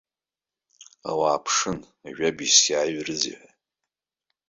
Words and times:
Ауаа 1.09 1.43
ԥшын 1.43 1.79
ажәабжьс 2.07 2.59
иааҩрызеи 2.71 3.35
ҳәа. 3.39 3.49